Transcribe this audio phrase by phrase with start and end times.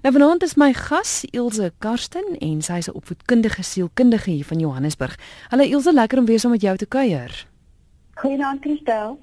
[0.00, 4.58] Nou vanaand is my gas Ilse Karsten en sy is 'n opvoedkundige sielkundige hier van
[4.58, 5.18] Johannesburg.
[5.48, 7.46] Hallo Ilse, lekker om weer saam met jou te kuier.
[8.14, 9.18] Goeienaand Christel.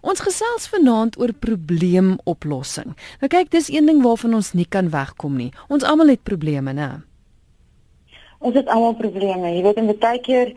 [0.00, 2.96] Ons gesels vanaand oor probleemoplossing.
[3.20, 5.52] Nou kyk, dis een ding waarvan ons nie kan wegkom nie.
[5.68, 7.02] Ons almal het probleme, né?
[8.38, 9.54] Ons het almal probleme.
[9.54, 10.52] Jy weet, en baie keer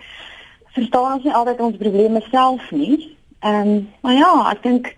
[0.65, 3.17] verstaan ons nie altyd ons probleme self nie.
[3.39, 4.95] Ehm, um, maar ja, ek dink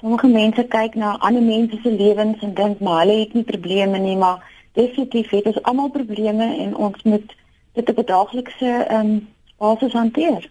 [0.00, 3.98] Sommige mense kyk na ander mense se lewens en dink maar hulle het nie probleme
[3.98, 4.44] nie, maar
[4.78, 7.34] definitief het ons almal probleme en ons moet
[7.74, 10.50] dit op 'n daaglikse ehm um, basis hanteer.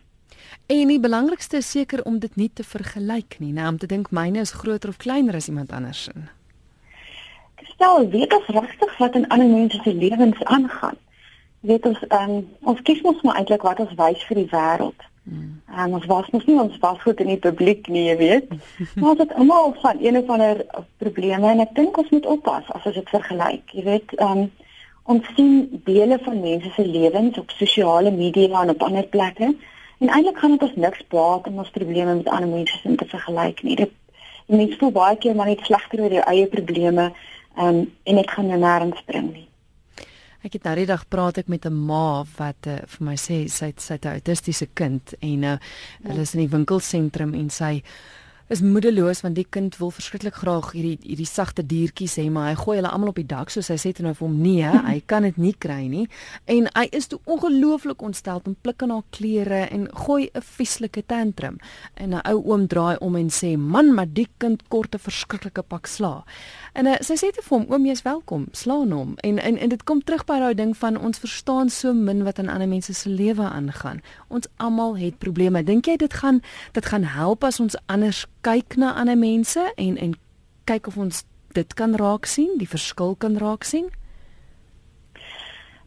[0.67, 4.11] En die belangrikste is seker om dit nie te vergelyk nie, nou om te dink
[4.11, 6.11] myne is groter of kleiner as iemand anders se.
[7.63, 10.97] Stel, weet ons regtig wat in ander mense se lewens aangaan?
[11.59, 15.06] Weet ons ehm um, ons kies mos maar eintlik wat ons wys vir die wêreld.
[15.29, 15.61] Hmm.
[15.75, 18.53] En ons was mos nie ons was goed in die publiek nie, jy weet.
[19.01, 20.61] Maar dit almal van een of ander
[21.03, 23.73] probleme en ek dink ons moet oppas as ons dit vergelyk.
[23.75, 24.45] Jy weet, um,
[25.11, 29.51] ons sien dele van mense se lewens op sosiale media en op ander plekke
[29.97, 33.09] en eintlik gaan dit ons niks baat om ons probleme met ander mense se te
[33.11, 33.75] vergelyk nie.
[33.83, 33.91] Dit
[34.47, 37.11] mense voel baie keer maar net slegter oor jou eie probleme
[37.59, 39.46] um, en dit gaan nêrens bring nie.
[40.45, 43.47] Ek het nou die dag praat ek met 'n ma wat uh, vir my sê
[43.49, 45.57] sy sy het 'n autistiese kind en uh,
[46.03, 47.83] hulle is in die winkelsentrum en sy
[48.47, 52.55] is moedeloos want die kind wil verskriklik graag hierdie hierdie sagte diertjies hê maar hy
[52.55, 55.01] gooi hulle almal op die dak so sy sê toe nou vir hom nee hy
[55.11, 56.05] kan dit nie kry nie.
[56.47, 61.03] En hy is toe ongelooflik ontstel en pluk aan haar klere en gooi 'n vieslike
[61.11, 61.59] tantrum.
[61.95, 65.63] En 'n ou oom draai om en sê man maar die kind kort 'n verskriklike
[65.63, 66.23] pak sla
[66.77, 69.73] en uh, sy sê te vir hom oom jy's welkom slaan hom en, en en
[69.73, 72.93] dit kom terug by daai ding van ons verstaan so min wat aan ander mense
[72.93, 76.43] se lewe aangaan ons almal het probleme dink jy dit gaan
[76.77, 80.13] dit gaan help as ons anders kyk na ander mense en en
[80.67, 81.23] kyk of ons
[81.57, 83.89] dit kan raak sien, die verskil kan raak sien?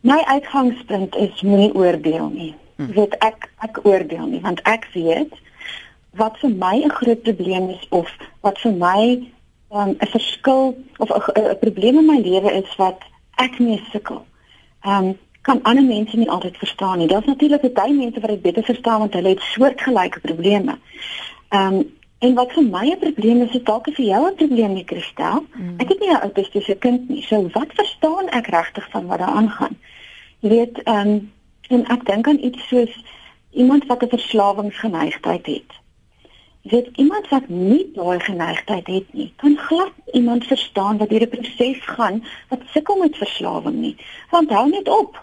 [0.00, 2.54] My uitgangspunt is moenie oordeel nie.
[2.80, 2.92] Hm.
[2.96, 5.34] Weet ek ek oordeel nie want ek weet
[6.18, 8.08] wat vir my 'n groot probleem is of
[8.40, 9.02] wat vir my
[9.70, 13.00] um, 'n um, verskil of 'n probleem in my lewe is wat
[13.36, 14.26] ek nie sukkel.
[14.82, 17.06] Ehm um, kan ander mense nie altyd verstaan nie.
[17.06, 20.78] Daar's natuurlik baie mense wat dit beter verstaan want hulle het soortgelyke probleme.
[21.48, 24.72] Ehm um, En wat vir my 'n probleem is, is dalk vir jou 'n probleem,
[24.72, 25.46] nie Christel.
[25.54, 25.74] Mm.
[25.76, 27.22] Ek het nie 'n autistiese kind nie.
[27.22, 29.78] So wat verstaan ek regtig van wat daar aangaan?
[30.40, 31.32] Jy weet, ehm um,
[31.68, 33.04] en ek dink aan iets soos
[33.50, 35.72] iemand wat 'n verslawingsgeneigtheid het.
[36.62, 41.80] Weet, iemand wat nie daai geneigtheid het nie, kan glad iemand verstaan wat hierdie proses
[41.80, 43.96] gaan wat sukkel met verslawing nie.
[44.30, 45.16] Want hou net op.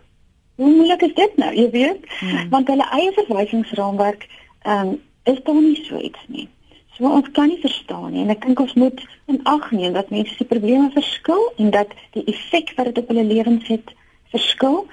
[0.55, 1.53] Hoe moeilik is dit nou?
[1.53, 2.49] Jy weet, mm.
[2.49, 4.27] want hulle eie verwysingsraamwerk
[4.61, 6.47] ehm um, is dan nie so iets nie.
[6.95, 10.09] So ons kan nie verstaan nie en ek dink ons moet in ag neem dat
[10.09, 13.93] mense se probleme verskil en dat die effek wat dit op hulle lewens het
[14.33, 14.87] verskil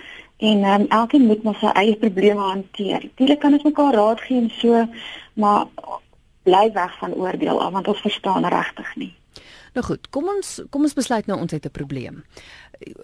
[0.44, 3.06] en um, elkeen moet maar sy eie probleme hanteer.
[3.16, 4.84] Dit kan ons mekaar raad gee en so
[5.40, 5.70] maar
[6.44, 9.14] bly weg van oordeel af want ons verstaan regtig nie.
[9.74, 12.24] Nou goed, kom ons kom ons besluit nou ons het 'n probleem.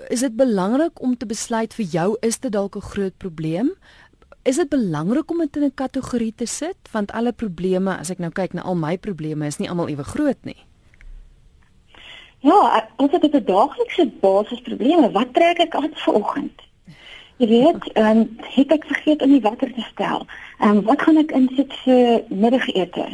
[0.09, 3.75] Is dit belangrik om te besluit vir jou is dit dalk 'n groot probleem?
[4.43, 8.19] is dit belangrik om dit in 'n kategorie te sit want alle probleme as ek
[8.19, 10.65] nou kyk na al my probleme is nie almal ewe groot nie.
[12.39, 15.11] Ja, ons het 'n daaglikse basisprobleme.
[15.11, 16.70] Wat trek ek aan vanoggend?
[17.41, 20.27] Jy weet, ehm um, het ek vergeet om die water te stel.
[20.59, 23.07] Ehm um, wat gaan ek insit vir middagete?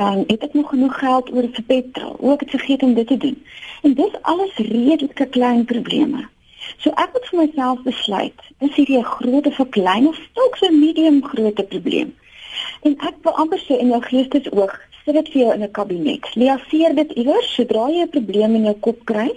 [0.00, 2.14] Ehm um, het ek nog genoeg geld oor vir petrol?
[2.20, 3.36] Ook het vergeet om dit te doen.
[3.82, 6.24] En dis alles redelike klein probleme.
[6.78, 10.56] So ek moet vir myself besluit, is hierdie 'n groot of 'n klein of dalk
[10.62, 12.16] 'n medium groot probleem?
[12.80, 16.34] En ek wil amper sê in jou geestesoog, sit dit vir jou in 'n kabinet.
[16.34, 19.30] Leaseer dit iewers sodra jy 'n probleem in jou kop kry.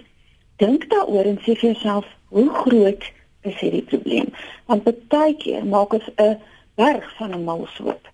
[0.58, 3.04] Dink daaroor en sê vir jouself, hoe groot
[3.50, 4.32] is hierdie probleem?
[4.66, 6.38] Want baie keer maak ons 'n
[6.76, 8.10] berg van 'n malsoop.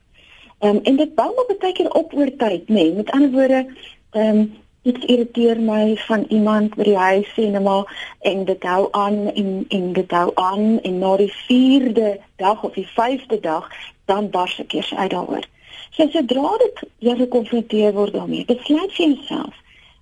[0.59, 2.73] Um, en dit bou maar baie keer op oor tyd, nê?
[2.73, 3.65] Nee, met ander woorde,
[4.11, 4.53] ehm um,
[4.85, 9.65] iets irriteer my van iemand by die huis en maar en dit hou aan en
[9.67, 13.69] en dit hou aan en na die 4de dag of die 5de dag
[14.05, 15.47] dan bars ek eers uit daaroor.
[15.89, 19.57] So sodra dit jy gekonfronteer word daarmee, besluit vir jouself,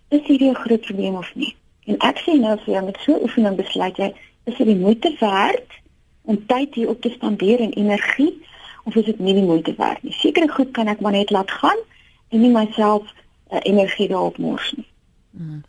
[0.09, 1.56] is hierdie 'n groot probleem of nie?
[1.85, 4.13] En ek sê nou vir jou met so oefening besluit jy,
[4.44, 5.80] is dit die moeite werd
[6.22, 8.45] om tyd hier op te spandeer en energie
[8.84, 10.13] of is dit nie die moeite werd nie?
[10.13, 11.80] Sekere goed kan ek maar net laat gaan
[12.30, 13.04] en nie myself
[13.51, 14.88] uh, energie daarop mors nie.
[15.31, 15.62] Mm.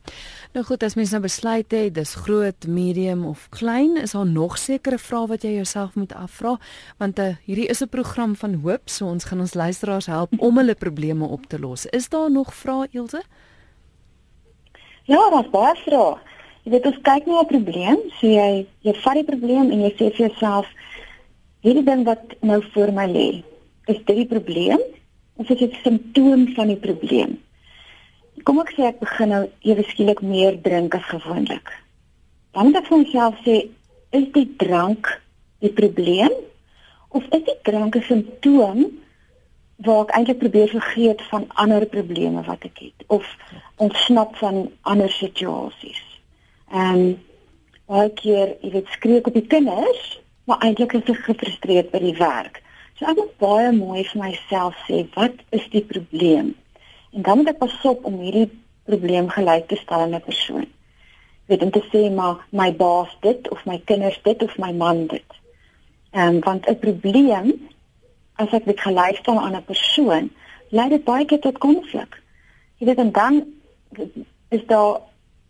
[0.55, 4.59] Nou goed, as mens nou besluit het dis groot, medium of klein, is daar nog
[4.59, 6.59] sekere vrae wat jy jouself moet afvra
[7.03, 10.59] want uh, hierdie is 'n program van hoop, so ons gaan ons luisteraars help om
[10.59, 11.87] hulle probleme op te los.
[11.87, 13.23] Is daar nog vrae Ilse?
[15.05, 16.17] Ja, daar's baie vrae.
[16.65, 19.91] Jy weet ons kyk na 'n probleem, so jy jy vat die probleem en jy
[19.93, 20.69] sê vir jouself
[21.61, 23.43] hierdie ding wat nou voor my lê,
[23.93, 24.81] is dit die probleem
[25.37, 27.37] of is dit 'n simptoom van die probleem?
[28.45, 31.69] Kom ek sê ek begin nou ewe skielik meer drink as gewoonlik.
[32.53, 33.69] Dan moet ek vir myself sê,
[34.13, 35.21] is die drank
[35.61, 36.33] die probleem
[37.11, 38.89] of is die drank 'n simptoom
[39.85, 43.25] waar ek eintlik probeer vergeet van ander probleme wat ek het of
[43.77, 46.14] ontsnap van ander situasies?
[46.75, 47.01] En
[47.87, 50.05] baie keer, jy weet, skree ek op die kinders,
[50.49, 52.61] maar eintlik is ek gefrustreerd by die werk.
[52.99, 56.55] So ek moet baie mooi vir myself sê, wat is die probleem?
[57.15, 58.49] En dan moet ek pas op om hierdie
[58.89, 60.67] probleem gelyk te stel aan 'n persoon.
[61.47, 65.07] Weet om te sê maar my baas dit of my kinders dit of my man
[65.07, 65.31] dit.
[66.13, 67.69] Ehm want 'n probleem
[68.37, 70.31] as ek dit gelyk stel aan 'n persoon,
[70.69, 72.23] lei dit baie keer tot konflik.
[72.79, 73.45] Jy weet dan
[74.49, 75.01] is daar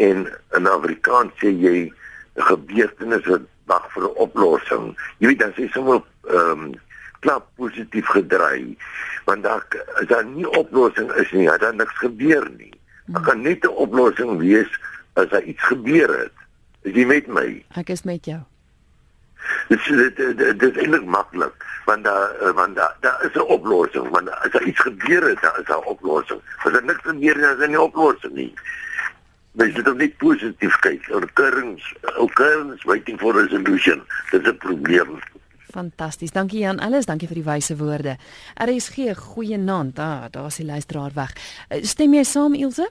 [0.01, 0.25] En
[0.57, 4.97] in Afrikaans sê jy 'n gebeurtenis wat wag vir 'n oplossing.
[5.19, 6.01] Jy weet dan sê sommer
[6.31, 6.73] ehm um,
[7.21, 8.77] klap positief gedry.
[9.29, 9.69] Want daar
[10.01, 12.73] as daar nie oplossing is nie, dan niks gebeur nie.
[13.13, 14.73] Daar kan net 'n oplossing wees
[15.15, 16.33] as daar iets gebeur het.
[16.83, 17.47] Is jy met my?
[17.81, 18.41] Ek is met jou.
[19.69, 19.81] Dit
[20.17, 24.51] dit dit is eintlik maklik want daar want daar daar is 'n oplossing want as
[24.51, 26.41] daar iets gebeur het, daar is 'n oplossing.
[26.65, 28.55] As daar niks gebeur nie, is daar nie 'n oplossing nie.
[29.53, 31.09] Mens moet net positief kyk.
[31.15, 34.03] Occurrence, occurrence waiting for resolution.
[34.31, 35.19] Dit is 'n probleem.
[35.71, 36.31] Fantasties.
[36.31, 38.17] Dankie Jan Alles, dankie vir die wyse woorde.
[38.55, 39.99] RSG, goeie naand.
[39.99, 41.33] Ah, daar's die luisteraar weg.
[41.69, 42.89] Eh, stem jy saam Ilse?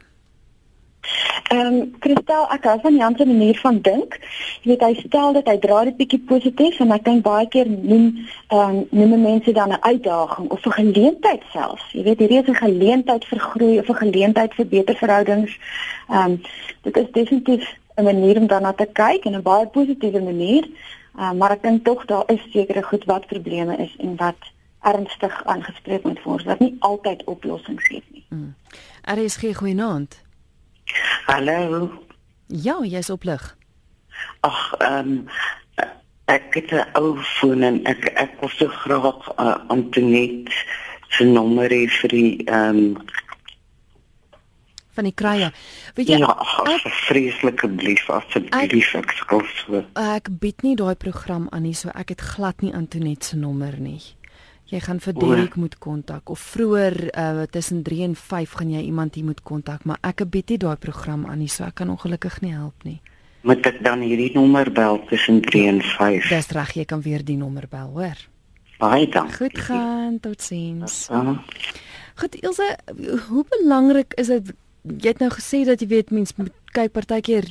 [1.54, 4.16] Ehm um, Kristel, ek hou van Jan se manier van dink.
[4.62, 7.70] Jy weet hy stel dit hy dra dit bietjie positief en ek dink baie keer
[7.70, 8.06] noem
[8.48, 11.92] ehm um, noem mense dan 'n uitdaging of 'n geleentheid selfs.
[11.92, 15.60] Jy weet hierdie is 'n geleentheid vir groei of 'n geleentheid vir beter verhoudings.
[16.10, 16.42] Ehm um,
[16.82, 17.64] dit is definitief
[17.96, 20.64] 'n manier om daarna te kyk en 'n baie positiewe manier.
[20.64, 24.42] Ehm uh, maar ek dink tog daar is sekere goed wat probleme is en wat
[24.82, 28.26] ernstig aangespreek moet word wat nie altyd oplossings gee nie.
[28.30, 28.56] Mm.
[29.02, 30.22] RSG goeienaand.
[31.26, 31.90] Hallo.
[32.48, 33.58] Ja, jy's op lig.
[34.40, 35.28] Ag, ehm um,
[36.26, 40.54] ek het 'n ou foon en ek ek wil so graag uh, Antoinette
[41.10, 42.98] se nommer hê vir die ehm um,
[44.94, 45.52] van die krye.
[45.96, 46.18] Weet jy?
[46.22, 46.36] Ja,
[46.70, 49.82] ek, vreeslike blief asseblief ek skuld so.
[50.00, 53.80] Ek bied nie daai program aan nie, so ek het glad nie Antoinette se nommer
[53.80, 54.02] nie.
[54.74, 58.80] Jy gaan vir Derek moet kontak of vroeër uh, tussen 3 en 5 gaan jy
[58.88, 61.92] iemand hier moet kontak, maar ek bied nie daai program aan nie, so ek kan
[61.94, 62.98] ongelukkig nie help nie.
[63.46, 66.32] Moet ek dan hierdie nommer bel tussen 3 en 5?
[66.34, 68.26] Dis reg, jy kan weer die nommer bel, hoor.
[68.82, 69.38] Baie dankie.
[69.44, 71.06] Goed gaan, totsiens.
[72.18, 72.74] Goed, Ilse,
[73.30, 74.54] hoe belangrik is dit
[74.84, 76.34] jy het nou gesê dat jy weet mense
[76.76, 77.48] kyk partykeer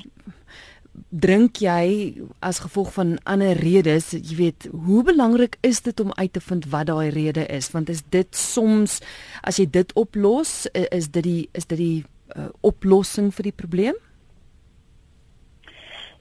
[1.08, 6.32] drink jy as gevolg van ander redes, jy weet, hoe belangrik is dit om uit
[6.32, 7.70] te vind wat daai rede is?
[7.72, 9.00] Want is dit soms
[9.42, 12.04] as jy dit oplos, is dit die is dit die
[12.36, 13.98] uh, oplossing vir die probleem?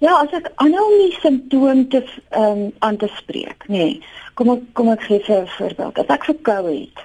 [0.01, 2.01] Ja, as ek aanhou om die simptome te
[2.33, 3.77] ehm um, aan te spreek, nê.
[3.77, 5.99] Nee, kom ek kom ek gee vir 'n voorbeeld.
[5.99, 7.03] As ek verkoue het,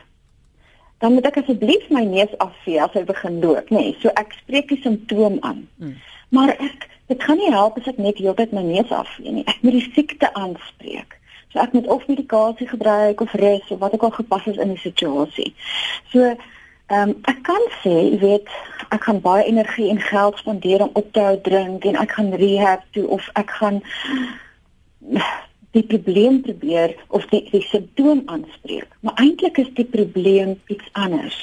[1.05, 3.77] dan moet ek asseblief my neus afvee as hy begin loop, nê.
[3.77, 5.69] Nee, so ek spreek die simptoom aan.
[5.77, 5.97] Hmm.
[6.31, 9.47] Maar ek Dit gaan nie help as ek net heeltyd my neus afvee nie.
[9.47, 11.19] Ek moet die siekte aanspreek.
[11.53, 14.75] So ek moet of medikasie gebruik of rus of wat ook al gepas is in
[14.75, 15.55] die situasie.
[16.13, 16.35] So
[16.87, 18.51] ehm um, ek kan sê, jy weet,
[18.95, 22.31] ek gaan baie energie en geld spandeer om op te hou drink en ek gaan
[22.39, 23.81] rehab toe of ek gaan
[25.77, 28.87] die probleem probeer of die die simptoom aanspreek.
[29.01, 31.39] Maar eintlik is die probleem iets anders.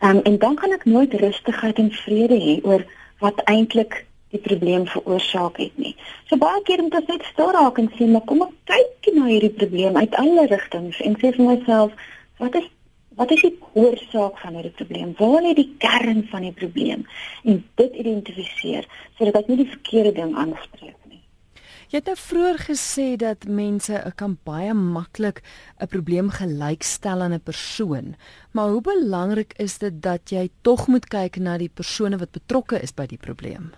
[0.00, 2.84] Ehm um, en dan kan ek nooit rustigheid en vrede hê oor
[3.24, 5.94] wat eintlik die probleem veroorsaak het nie.
[6.28, 9.28] So baie keer moet ek net stil raak en sê, maar kom ek kyk na
[9.30, 11.94] hierdie probleem uit alle rigtings en sê vir myself,
[12.42, 12.70] wat is
[13.14, 15.12] wat is die oorsaak van hierdie probleem?
[15.20, 17.04] Waar lê die kern van die probleem?
[17.46, 18.88] En dit identifiseer
[19.18, 21.20] sodat ek nie die verkeerde ding aanspreek nie.
[21.92, 25.44] Jy het nou vroeër gesê dat mense kan baie maklik
[25.78, 28.16] 'n probleem gelykstel aan 'n persoon.
[28.50, 32.82] Maar hoe belangrik is dit dat jy tog moet kyk na die persone wat betrokke
[32.82, 33.70] is by die probleem?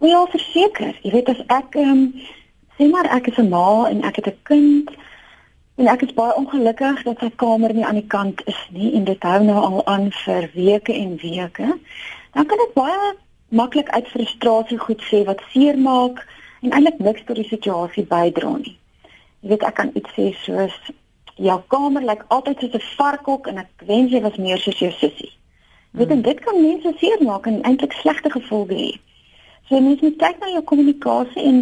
[0.00, 0.98] Ja, verseker.
[1.02, 2.02] Jy weet as ek ehm um,
[2.78, 4.90] sê maar ek is 'n ma en ek het 'n kind
[5.78, 9.04] En ek is baie ongelukkig dat sy kamer nie aan die kant is nie en
[9.06, 11.68] dit hou nou al aan vir weke en weke.
[12.34, 13.12] Dan kan ek baie
[13.60, 16.18] maklik uit frustrasie goed sê wat seermaak
[16.66, 18.74] en eintlik niks tot die situasie bydra nie.
[19.46, 20.74] Jy weet ek kan iets sê soos
[21.38, 24.90] jou kamer lyk altyd soos 'n varkhok en ek wens jy was meer soos jou
[24.98, 25.30] sussie.
[25.94, 26.26] Jy weet hmm.
[26.26, 28.92] dit kan mense seermaak en eintlik slegte gevolge hê.
[29.68, 31.56] So mens moet kyk na jou kommunikasie en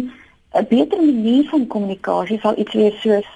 [0.55, 3.27] 'n beter manier van kommunikasie sal iets wees soos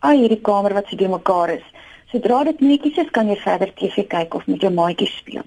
[0.00, 1.66] "Ag, hierdie kamer wat so de mekaar is."
[2.12, 5.42] Sodra dit netjies is, kan jy verder TV kyk of met jou maatjies speel.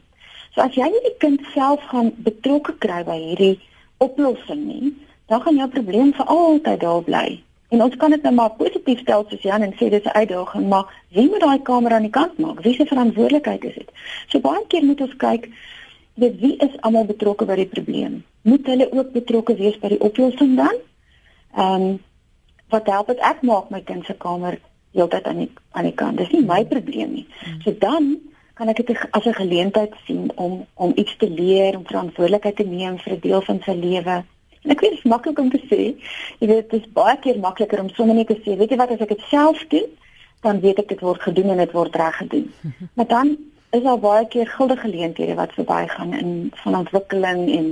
[0.56, 3.60] So as jy nie die kind self gaan betrokke kry by hierdie
[3.98, 4.94] oplossing nie,
[5.28, 7.44] dan gaan jou probleem vir altyd daar bly.
[7.70, 10.68] En ons kan dit nou maar positief stel soos Jan en sê dis 'n uitdaging,
[10.70, 12.62] maar wie moet daai kamer aan die kant maak?
[12.62, 13.92] Wie se verantwoordelikheid is dit?
[14.28, 15.50] So baie keer moet ons kyk
[16.14, 18.24] weet wie is almal betrokke by die probleem?
[18.42, 20.82] Moet hulle ook betrokke wees by die oplossing dan?
[21.56, 22.02] Ehm um,
[22.74, 24.58] wat help dit ek maak my kind se kamer
[24.98, 26.18] heeltyd aan die aan die kant.
[26.18, 27.26] Dis nie my probleem nie.
[27.44, 27.60] Hmm.
[27.62, 28.16] So dan
[28.58, 32.64] kan ek dit as 'n geleentheid sien om om iets te leer, om verantwoordelikheid te
[32.64, 34.24] neem vir 'n deel van sy lewe.
[34.64, 35.82] En ek weet dit is maklik om te sê.
[36.40, 38.92] Jy weet dit is baie keer makliker om sommer net te sê, weet jy wat
[38.92, 39.90] as ek dit self doen,
[40.42, 42.54] dan weet ek dit word gedoen en dit word reg gedoen.
[42.96, 43.38] maar dan
[43.74, 47.72] is daar baie keer guldige geleenthede wat verbygaan in van ontwikkeling en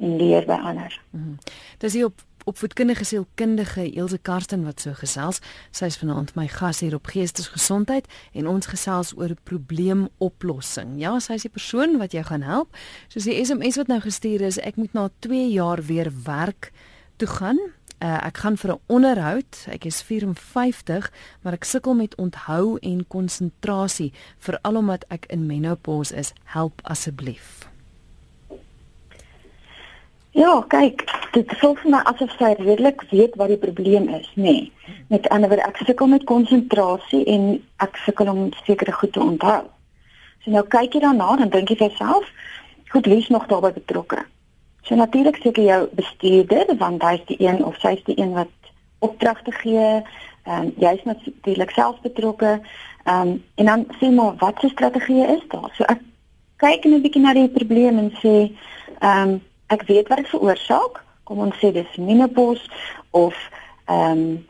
[0.00, 1.00] en leer by ander.
[1.10, 1.36] Mhm.
[1.78, 5.40] Dis hier op opvoedkundige sielkundige Elsje Karsten wat so gesels.
[5.70, 10.96] Sy is vanaand my gas hier op Geestesgesondheid en ons gesels oor probleemoplossing.
[11.02, 12.72] Ja, sy is die persoon wat jou gaan help.
[13.12, 16.72] Soos die SMS wat nou gestuur is, ek moet na 2 jaar weer werk
[17.20, 17.60] toe gaan.
[18.00, 19.66] Uh, ek gaan vir 'n onderhoud.
[19.68, 26.14] Ek is 54, maar ek sukkel met onthou en konsentrasie, veral omdat ek in menopause
[26.16, 26.32] is.
[26.44, 27.68] Help asseblief.
[30.30, 31.02] Ja, kyk,
[31.34, 34.42] dit voel vir my asof sy redelik weet wat die probleem is, nê.
[34.42, 34.72] Nee.
[35.08, 39.64] Met ander woorde, ek sukkel met konsentrasie en ek sukkel om sekere goed te onthou.
[40.44, 42.30] So nou kyk jy daarna en dink jy vir jouself,
[42.94, 44.22] goed, wie is nog daarbey betrokke?
[44.82, 48.32] So natuurlik seker jou bestuurder, want hy is die een of sy is die een
[48.32, 48.52] wat
[48.98, 50.02] opdragte gee.
[50.44, 52.60] Ehm um, jy is natuurlik self betrokke.
[53.04, 55.70] Ehm um, en dan sê maar wat se strategie is daar?
[55.76, 56.00] So ek
[56.56, 58.52] kyk net 'n bietjie na die probleem en sê
[59.00, 61.04] ehm um, ek weet wat dit veroorsaak.
[61.24, 62.70] Kom ons sê dis menopause
[63.10, 63.34] of
[63.86, 64.46] ehm um,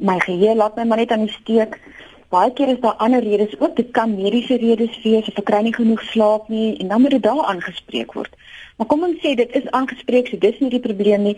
[0.00, 1.80] my geheue laat my maar net aan die steek.
[2.28, 3.76] Baie keer is daar ander redes ook.
[3.76, 7.10] Dit kan mediese redes wees of ek kry nie genoeg slaap nie en dan moet
[7.10, 8.32] dit daar aangespreek word.
[8.76, 11.36] Maar kom ons sê dit is aangespreek, so dis nie die probleem nie.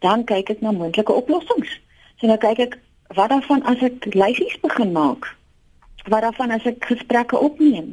[0.00, 1.76] Dan kyk ek na moontlike oplossings.
[2.18, 2.80] So nou kyk ek
[3.14, 5.28] wat daarvan as ek lysies begin maak
[6.10, 7.92] wat daarvan as ek gesprekke opneem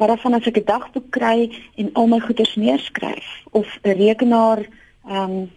[0.00, 4.58] wat daarvan as ek 'n dagboek kry en al my goeders neerskryf of 'n rekenaar
[5.08, 5.50] ehm um,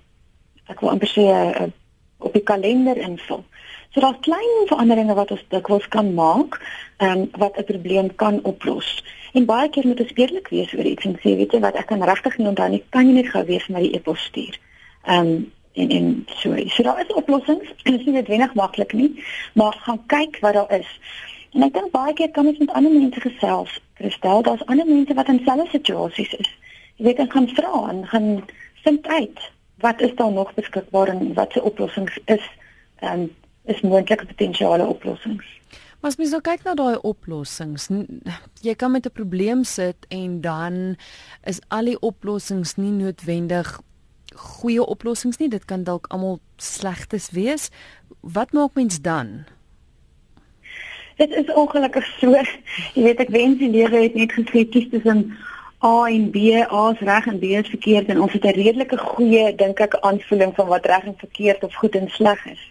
[0.67, 1.67] ek wil amper sê uh,
[2.17, 3.43] op die kalender invul
[3.95, 6.59] so daar's klein veranderinge wat ons dikwels kan maak
[6.97, 10.85] ehm um, wat 'n probleem kan oplos en baie keer moet ons eerlik wees oor
[10.85, 13.31] iets en sê weet jy wat ek kan regtig nie onthou nie kan jy net
[13.33, 14.59] gou weer vir my die e-pos stuur
[15.05, 18.93] ehm um, en en so so daar is oplossings dit is nie net wenig maklik
[18.93, 19.23] nie
[19.53, 20.91] maar gaan kyk wat daar is
[21.55, 23.77] En ek dink baie keer kan ons met ander mense gesels.
[23.95, 26.49] Kristel, daar's ander mense wat in dieselfde situasies is.
[26.99, 28.27] Jy weet, ek gaan vra en gaan
[28.83, 29.45] vind uit
[29.83, 32.43] wat is daar nog beskikbaar en wat se oplossings is
[33.03, 33.31] en um,
[33.65, 35.45] is moontlike potensiale oplossings.
[35.99, 37.89] Maar as mens nou kyk na daai oplossings,
[38.61, 40.97] jy kan met 'n probleem sit en dan
[41.43, 43.81] is al die oplossings nie noodwendig
[44.35, 45.49] goeie oplossings nie.
[45.49, 47.69] Dit kan dalk almal slegtes wees.
[48.21, 49.45] Wat maak mens dan?
[51.15, 52.31] dit is ongelukkig so.
[52.93, 55.29] Jy weet ek wens die lewe het net gesê kies tussen
[55.85, 58.97] A en B, A is reg en B is verkeerd en ons het 'n redelike
[58.97, 62.63] goeie dink ek aanvoeling van wat reg en verkeerd of goed en sleg is.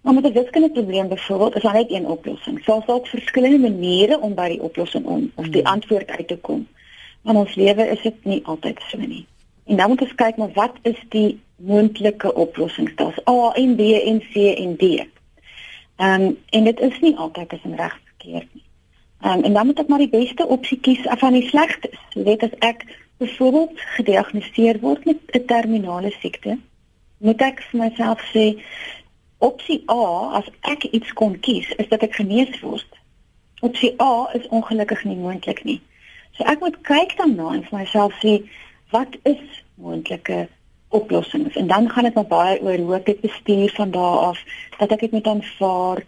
[0.00, 2.60] Maar met 'n wiskundige probleem byvoorbeeld is daar net een oplossing.
[2.62, 5.72] Soms dalk verskillende maniere om by die oplossing om of die hmm.
[5.72, 6.68] antwoord uit te kom.
[7.22, 9.26] Maar ons lewe is dit nie altyd so nie.
[9.66, 12.94] En dan moet ons kyk maar wat is die moontlike oplossings?
[12.94, 14.82] Daar's A en B en C en D.
[14.82, 18.64] Ehm um, en dit is nie altyd as 'n reg verkeerd nie.
[19.20, 21.98] Ehm um, en dan moet ek maar die beste opsie kies af van die slegstes.
[22.14, 22.84] Jy weet as ek
[23.16, 26.58] byvoorbeeld gediagnoseer word met 'n terminale siekte,
[27.18, 28.62] moet ek vir myself sê
[29.38, 32.98] opsie A as ek iets kon kies, is dat ek genees word.
[33.60, 35.80] Opsie A is ongelukkig nie moontlik nie.
[36.36, 38.38] So ek moet kyk daarna en vir myself sê
[38.94, 39.42] wat is
[39.78, 40.46] moontlike
[40.94, 44.38] oplossings en dan gaan dit maar baie oor hoe ek bestuur van daar af
[44.78, 46.02] dat ek dit met aanvaar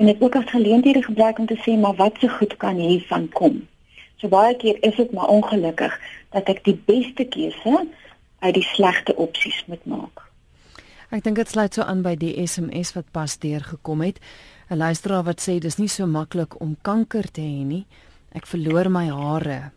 [0.00, 2.80] en dit ook as geleenthede gebruik om te sê maar wat se so goed kan
[2.80, 3.62] hiervan kom.
[4.16, 5.98] So baie keer is dit maar ongelukkig
[6.30, 7.86] dat ek die beste keuse
[8.38, 10.31] uit die slegte opsies moet maak.
[11.12, 14.16] Ek dink dit sluit so aan by die SMS wat pas deurgekom het.
[14.70, 17.84] 'n Luisteraar wat sê dis nie so maklik om kanker te hê nie.
[18.32, 19.72] Ek verloor my hare.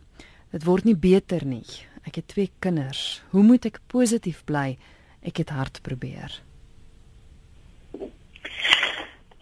[0.50, 1.66] Dit word nie beter nie.
[2.06, 3.22] Ek het twee kinders.
[3.30, 4.78] Hoe moet ek positief bly?
[5.22, 6.40] Ek het hard probeer.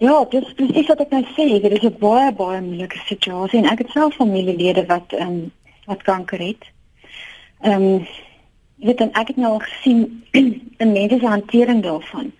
[0.02, 1.62] Ja, dis presies wat ek nou sê.
[1.62, 5.52] Dit is 'n baie baie moeilike situasie en ek het self familielede wat ehm um,
[5.86, 6.64] wat kanker het.
[7.62, 8.06] Ehm um,
[8.76, 10.00] jy weet dan ek het nou al gesien
[10.82, 12.32] in mense se hantering daarvan.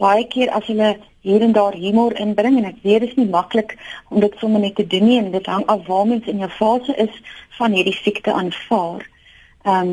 [0.00, 3.28] Baie keer as hulle hier en daar humor inbring en ek weet dit is nie
[3.28, 3.76] maklik
[4.08, 6.50] om dit sommer net te doen nie en dit hang af waar mens in jou
[6.56, 7.20] fase is
[7.58, 9.04] van hierdie siekte aanvaar.
[9.64, 9.92] Ehm um,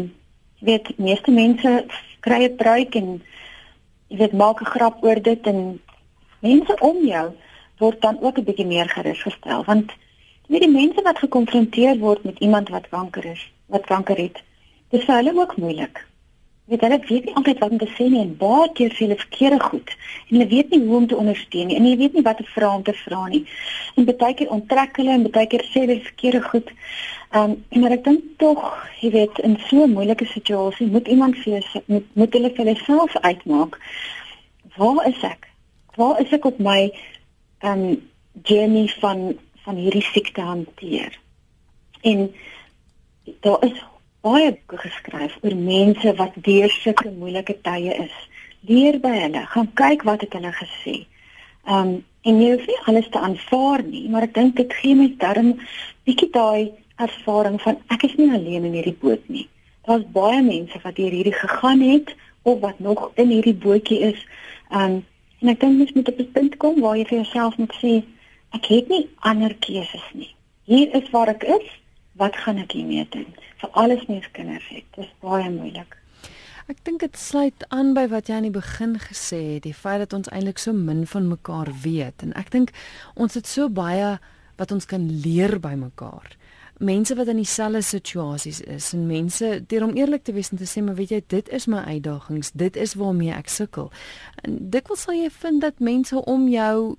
[0.57, 1.71] jy weet meeste mense
[2.25, 3.21] kry 'n bruik en
[4.07, 5.79] jy weet maak 'n grap oor dit en
[6.39, 7.27] mense om jou
[7.77, 9.91] word dan ook 'n bietjie meer gerus gestel want
[10.47, 14.43] weet die mense wat gekonfronteer word met iemand wat kanker is, wat kanker het,
[14.93, 16.03] dis vir hulle ook moeilik.
[16.67, 19.19] Weet hulle weet nie altyd wat om te sê nie en baie keer sê hulle
[19.19, 22.23] verkeerde goed en hulle weet nie hoe om te ondersteun nie en hulle weet nie
[22.27, 23.43] wat te vra om te vra nie.
[23.95, 26.71] En baie keer onttrek hulle en baie keer sê hulle verkeerde goed.
[27.31, 28.63] Ehm um, maar ek dink tog,
[29.01, 32.79] jy weet, in so 'n moeilike situasie moet iemand vir moet, moet hulle vir hulle
[32.85, 33.79] self uitmaak.
[34.77, 35.47] Waar is ek?
[35.97, 36.91] waar is ek op my
[37.65, 37.83] um
[38.43, 39.33] journey van
[39.65, 41.19] van hierdie siekte hanteer?
[42.01, 42.29] En
[43.41, 43.81] daar is
[44.27, 48.15] baie boeke geskryf oor mense wat deur sulke moeilike tye is.
[48.69, 50.97] Leer by hulle, gaan kyk wat het hulle gesê.
[51.65, 55.07] Um en jy hoef nie alles te aanvaar nie, maar ek dink dit gee my
[55.21, 55.53] darm
[56.07, 59.45] bietjie daai ervaring van ek is nie alleen in hierdie boot nie.
[59.87, 62.11] Daar's baie mense wat deur hierdie gegaan het
[62.43, 64.25] of wat nog in hierdie bootjie is.
[64.71, 65.05] Um
[65.37, 68.03] En ek dink mens moet op 'n punt kom waar jy vir jouself moet sê
[68.57, 70.33] ek het nie ander keuses nie.
[70.63, 71.67] Hier is waar ek is.
[72.17, 73.29] Wat gaan ek hiermee doen?
[73.61, 74.85] Vir alles mens kinders het.
[74.95, 75.97] Dit is baie moeilik.
[76.67, 80.01] Ek dink dit sluit aan by wat jy aan die begin gesê het, die feit
[80.03, 82.73] dat ons eintlik so min van mekaar weet en ek dink
[83.15, 84.17] ons het so baie
[84.59, 86.35] wat ons kan leer by mekaar
[86.77, 90.67] mense wat in dieselfde situasies is en mense deur om eerlik te wees en te
[90.69, 93.89] sê maar weet jy dit is my uitdagings dit is waarmee ek sukkel
[94.43, 96.95] en dikwels sal jy vind dat mense om jou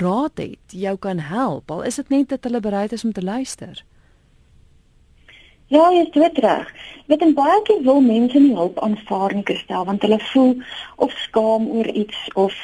[0.00, 3.24] raad het jou kan help al is dit net dat hulle bereid is om te
[3.24, 3.84] luister
[5.72, 6.68] Ja, jy is reg.
[7.06, 10.62] Met 'n baie keer wil mense nie hulp aanvaar nie, Kristel, want hulle voel
[10.96, 12.54] of skaam oor iets of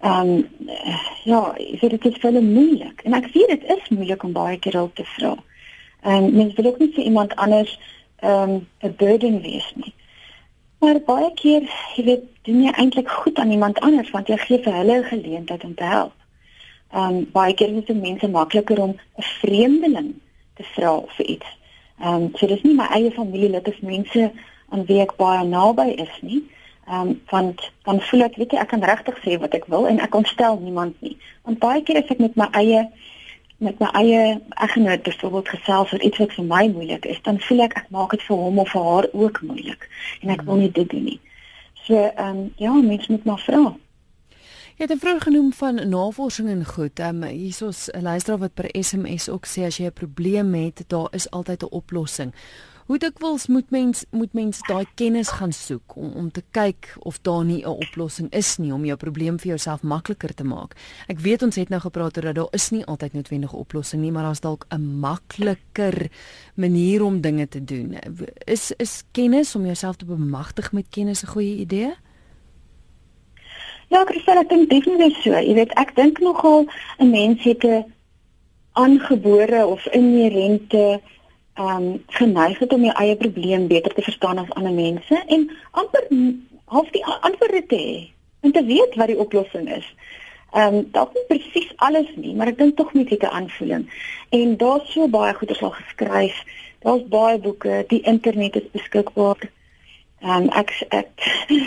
[0.00, 0.48] Ehm um,
[1.24, 3.00] ja, so dit is hulle moeilik.
[3.02, 5.32] En ek sien dit is moeilik om baie keer hulp te vra.
[6.02, 7.80] Ehm um, mens wil ook nie vir iemand anders
[8.20, 9.94] ehm um, 'n burden wees nie.
[10.78, 11.66] Maar baie keer,
[11.96, 15.04] jy weet, doen jy eintlik goed aan iemand anders want jy gee vir hulle 'n
[15.04, 16.14] geleentheid om te help.
[16.92, 20.14] Ehm um, baie keer is dit mense makliker om 'n vreemdeling
[20.54, 21.57] te vra vir iets.
[22.00, 24.30] Ehm um, so dis nie my eie familielid of mense
[24.68, 26.42] aan wie ek baie naby is nie.
[26.86, 29.88] Ehm um, want dan voel ek weet jy ek kan regtig sê wat ek wil
[29.88, 31.16] en ek ontstel niemand nie.
[31.42, 32.86] Want baie keer as ek met my eie
[33.58, 37.64] met my eie eggenoot byvoorbeeld gesels oor iets wat vir my moeilik is, dan voel
[37.66, 39.88] ek ek maak dit vir hom of vir haar ook moeilik
[40.22, 41.20] en ek wil nie dit doen nie.
[41.86, 43.64] So ehm um, ja, mens moet maar vra.
[44.78, 47.00] Jy het vraag genoem van navorsing en goed.
[47.02, 50.84] Ehm um, hiersoos 'n luisteraar wat per SMS ook sê as jy 'n probleem het,
[50.86, 52.34] daar is altyd 'n oplossing.
[52.86, 57.18] Hoe dikwels moet mens moet mens daai kennis gaan soek om om te kyk of
[57.22, 60.74] daar nie 'n oplossing is nie om jou probleem vir jouself makliker te maak.
[61.06, 64.12] Ek weet ons het nou gepraat oor dat daar is nie altyd noodwendige oplossing nie,
[64.12, 66.10] maar daar's dalk 'n makliker
[66.54, 67.96] manier om dinge te doen.
[68.44, 71.94] Is is kennis om jouself te bemagtig met kennis 'n goeie idee?
[73.88, 75.32] Ja, Christel, ek dink definitief so.
[75.32, 76.66] Jy weet, ek dink nogal
[77.00, 77.84] 'n mens het 'n
[78.72, 81.00] aangebore of inherente
[81.54, 85.50] ehm um, geneig het om jou eie probleem beter te verstaan as ander mense en
[85.70, 86.06] amper
[86.64, 87.96] half die antwoorde te hê
[88.40, 89.94] en te weet wat die oplossing is.
[90.52, 93.88] Ehm um, dalk nie presies alles nie, maar ek dink tog met 'n aanvoeling.
[94.30, 96.36] En daar's so baie goeders al geskryf.
[96.78, 99.50] Daar's baie boeke, die internet is beskikbaar.
[100.20, 101.08] Ehm um, ek ek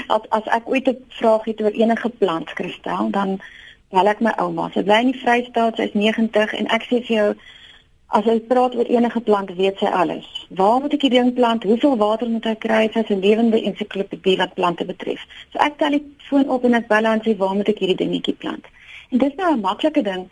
[0.08, 3.40] as as ek ooit 'n vraag het oor enige plant kristal, dan
[3.90, 4.70] bel ek my ouma.
[4.74, 7.36] Sy bly in die Vrystaat, sy's 90 en ek sê vir jou
[8.12, 10.26] As hy praat oor enige plant, weet sy alles.
[10.60, 11.64] Waar moet ek die ding plant?
[11.64, 12.82] Hoeveel water moet hy kry?
[12.92, 15.22] Sy is 'n lewende ensiklopedie wat plante betref.
[15.54, 18.02] So ek tel die foon op en ek bel aan sy waar moet ek hierdie
[18.04, 18.68] dingetjie plant?
[19.12, 20.28] En dit is nou 'n maklike ding.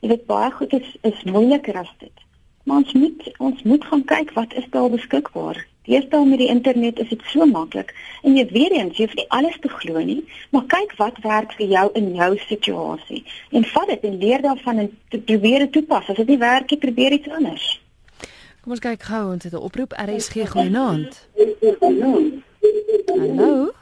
[0.00, 2.16] Jy weet baie goed is is moeiliker as dit.
[2.64, 5.66] Maar ons moet ons moet gaan kyk wat is daar beskikbaar.
[5.84, 7.92] Deesdae met die internet is dit so maklik
[8.22, 11.52] en jy weet eens jy hoef nie alles te glo nie, maar kyk wat werk
[11.58, 13.20] vir jou in jou situasie
[13.52, 16.08] en vat dit en leer daarvan en te probeer dit toepas.
[16.08, 17.66] As dit nie werk nie, probeer iets anders.
[18.64, 21.28] Kom ons kyk gou ons het 'n oproep RSG goeienaand.
[23.20, 23.72] Hallo.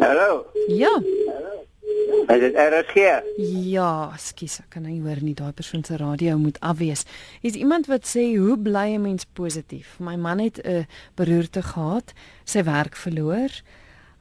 [0.00, 0.46] Hallo.
[0.68, 1.00] Ja.
[2.24, 2.96] Is dit RSG?
[3.68, 5.34] Ja, skus, ek kan nie hoor nie.
[5.36, 7.04] Daai persoon se radio moet afwees.
[7.42, 9.98] Hier's iemand wat sê, "Hoe bly 'n mens positief?
[10.00, 12.12] My man het 'n beroerte gehad,
[12.44, 13.50] sy werk verloor.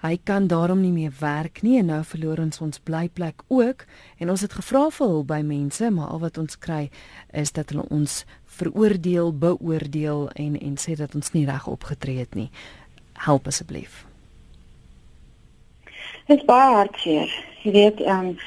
[0.04, 3.86] Hy kan daarom nie meer werk nie en nou verloor ons ons blyplek ook
[4.18, 6.90] en ons het gevra vir hulp by mense, maar al wat ons kry
[7.32, 12.36] is dat hulle ons veroordeel, beoordeel en en sê dat ons nie reg opgetree het
[12.36, 12.52] nie.
[13.14, 14.13] Help asseblief."
[16.26, 17.32] Dit is baie hartseer.
[17.64, 18.38] Jy weet, ehm um,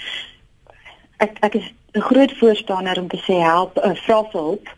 [1.25, 4.69] ek ek is 'n groot voorstander om te sê help, uh, vra vir hulp.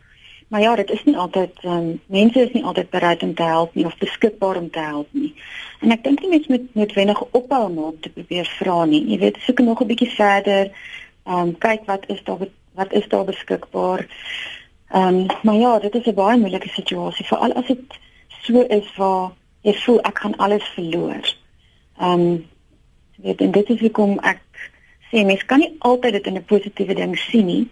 [0.48, 3.42] Maar ja, dit is nie altyd ehm um, mense is nie altyd bereid om te
[3.42, 5.34] help nie of beskikbaar om te help nie.
[5.80, 9.02] En ek dink nie mens moet noodwendig ophou om hulp te probeer vra nie.
[9.10, 10.70] Jy weet, soek nog 'n bietjie verder.
[11.26, 14.06] Ehm um, kyk wat is daar wat is daar beskikbaar.
[14.90, 17.98] Ehm um, maar ja, dit is 'n baie moeilike situasie, veral as dit
[18.42, 21.34] so is waar jy voel ek gaan alles verloor.
[21.98, 22.46] Ehm um,
[23.22, 24.40] weet en dit is hoekom ek
[25.10, 27.68] sê mens kan nie altyd dit in 'n positiewe ding sien nie.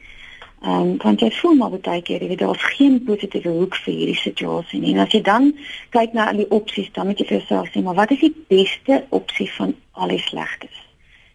[0.63, 3.95] Ehm um, want jy voel maar baie keer jy weet daar's geen positiewe hoek vir
[3.95, 4.95] hierdie situasie nie.
[4.95, 5.53] En as jy dan
[5.91, 8.35] kyk na al die opsies, dan moet jy vir jouself sê, maar wat is die
[8.49, 10.81] beste opsie van al die slegtes?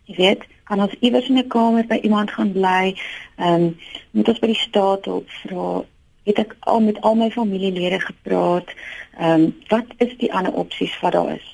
[0.09, 2.95] Jy weet, kan ons iewers in 'n kamer by iemand gaan bly?
[3.37, 3.77] Ehm um,
[4.11, 5.83] moet ons by die staat op vra
[6.23, 8.73] het ek al met al my familielede gepraat.
[9.19, 11.47] Ehm um, wat is die ander opsies wat daar is?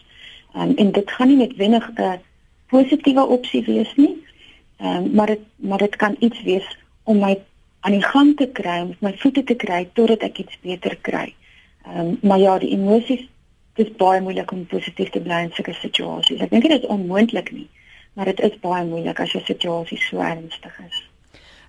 [0.55, 2.13] Ehm um, en dit gaan nie net wenig 'n uh,
[2.71, 4.13] positiewe opsie wees nie.
[4.77, 7.37] Ehm um, maar dit maar dit kan iets wees om my
[7.79, 11.33] aan die gang te kry, om my voete te kry totdat ek iets beter kry.
[11.85, 13.27] Ehm um, maar ja, die emosies
[13.77, 16.41] dis baie moeilik om positief te bly in sulke situasies.
[16.41, 17.67] Ek dink dit is onmoontlik nie,
[18.13, 21.06] maar dit is baie moeilik as jou situasie so ernstig is.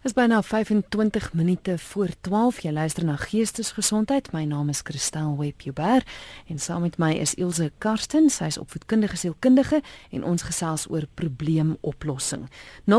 [0.02, 2.61] Is byna 25 minute voor 12.
[2.61, 4.32] Jy luister na Geestesgesondheid.
[4.32, 6.02] My naam is Christel Webber
[6.48, 8.30] en saam met my is Ilse Karsten.
[8.30, 12.46] Sy is opvoedkundige sielkundige en ons gesels oor probleemoplossing.
[12.87, 12.92] 0891104553.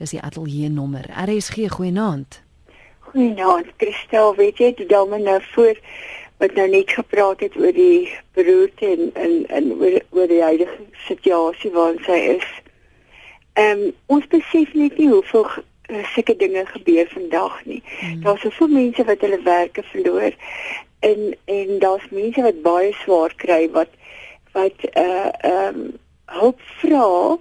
[0.00, 1.04] Dis die ateljee nommer.
[1.12, 2.42] RSG goeienaand.
[2.98, 4.34] Goeienaand Christel.
[4.40, 5.76] Weet jy toe dan nou voor
[6.40, 10.88] wat nou net gepraat het oor die beroerte en en en oor, oor die huidige
[11.04, 12.61] situasie waarin sy is.
[13.52, 17.82] Ehm um, ons besef net nie hoeveel uh, sulke dinge gebeur vandag nie.
[18.00, 18.22] Hmm.
[18.22, 20.32] Daar's soveel mense wat hulle werke verloor
[21.00, 23.92] en en daar's mense wat baie swaar kry wat
[24.52, 25.90] wat uh ehm um,
[26.32, 27.38] hulp vra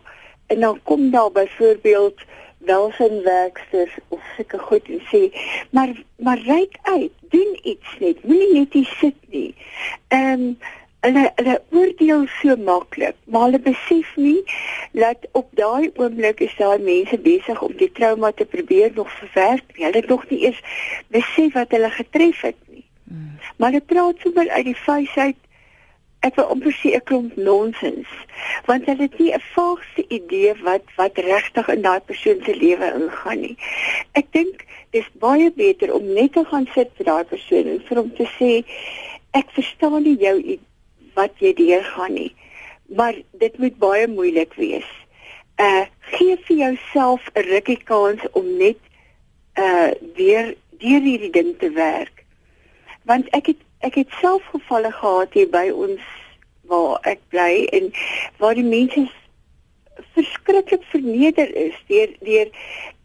[0.48, 2.20] en dan kom daar byvoorbeeld
[2.58, 5.22] welsynwerksters of sulke goed en sê
[5.70, 9.56] maar maar ryk uit, doen iets net, moenie net hier sit nie.
[10.08, 10.58] Ehm um,
[11.02, 14.42] hulle hulle oordeel so maklik, maar hulle besef nie
[14.94, 19.66] dat op daai oomblik is daai mense besig om die trauma te probeer nog verwerk.
[19.80, 20.62] Hulle het nog nie eers
[21.16, 22.86] besef wat hulle getref het nie.
[23.08, 23.40] Hmm.
[23.58, 25.40] Maar hulle praat sommer uit die vuis uit
[26.22, 28.10] ek wil amper sê 'n klomp nonsens
[28.70, 32.88] want hulle het nie 'n vaagste idee wat wat regtig in daai persoon se lewe
[33.00, 33.58] ingaan nie.
[34.14, 37.98] Ek dink dis baie beter om net te gaan sit vir daai persoon en vir
[37.98, 38.52] hom te sê
[39.32, 40.71] ek verstaan nie jou idee
[41.14, 42.32] wat jy deurgaan nie.
[42.96, 44.88] Maar dit moet baie moeilik wees.
[45.62, 48.80] Uh gee vir jouself 'n rukkie kans om net
[49.56, 52.24] uh weer deur hierdie ding te werk.
[53.04, 56.02] Want ek het ek het self gevalle gehad hier by ons
[56.70, 57.92] waar ek bly en
[58.38, 59.10] waar die mense
[60.14, 62.48] verskriklik verneder is deur deur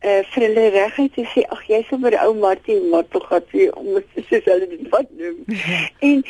[0.06, 3.68] uh vir hulle regheid te sê ag jy's sommer ou Martie maar tog het jy
[3.80, 5.42] om te sê hulle dit wat noem.
[6.10, 6.22] en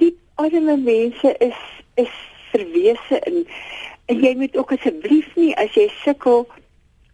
[0.00, 1.60] die arme mense is
[1.94, 2.12] is
[2.52, 3.46] verwese in.
[4.06, 6.46] En jy moet ook asseblief nie as jy sukkel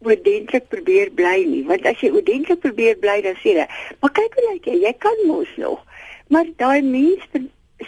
[0.06, 1.64] oordentlik probeer bly nie.
[1.66, 3.66] Want as jy oordentlik probeer bly dan sê jy
[4.00, 4.78] maar kyk hoe lyk jy?
[4.86, 5.82] Jy kan mos nog.
[6.28, 7.24] Maar daai mens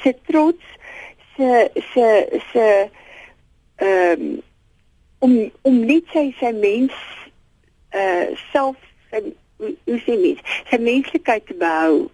[0.03, 0.79] se trots
[1.37, 2.07] se se
[2.53, 2.67] se
[3.81, 4.39] ehm um,
[5.21, 6.97] om om net sy sy mens
[7.97, 8.77] uh self
[9.17, 10.41] en hoe sê mens
[10.71, 12.09] sy menslikheid te behou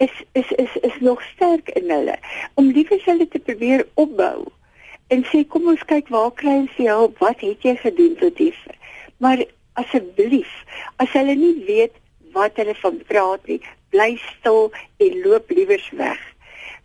[0.00, 2.16] is is is is nog sterk in hulle.
[2.54, 4.48] Om liewer hulle te probeer opbou
[5.12, 7.18] en sê kom ons kyk waar kry ons jou hulp?
[7.20, 8.56] Wat het jy gedoen tot hier
[9.20, 9.42] maar
[9.82, 10.52] asseblief
[11.04, 11.96] as hulle nie weet
[12.36, 13.60] wat hulle van praat nie
[13.92, 14.70] bly stil
[15.04, 16.20] en loop liewer weg.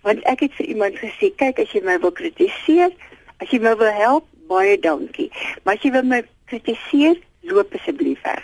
[0.04, 2.92] Want ek het vir iemand gesê kyk as jy my wil kritiseer
[3.40, 5.32] as jy my wil help baie dankie.
[5.64, 8.44] Maar as jy wil my kritiseer loop asseblief weg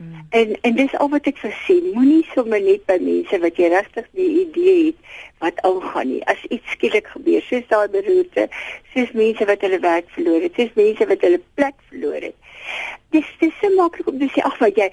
[0.00, 0.26] Mm.
[0.30, 1.90] En en dis al wat ek versien.
[1.92, 5.10] Moenie sommer net by mense wat jy regtig die idee het
[5.44, 6.20] wat aangaan nie.
[6.32, 8.46] As iets skielik gebeur, soos daai beroerte,
[8.94, 12.56] soos mense wat hulle werk verloor het, soos mense wat hulle plek verloor het.
[13.12, 14.88] Dis dis so maklik om te sê ag wat jy